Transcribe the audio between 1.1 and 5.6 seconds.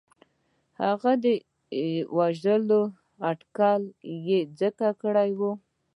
د وژلو تکل یې ځکه کړی وو.